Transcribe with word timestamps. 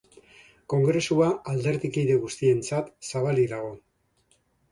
Kongresua 0.73 1.27
alderdikide 1.51 2.17
guztientzat 2.23 2.91
zabalik 3.11 3.53
dago. 3.55 3.71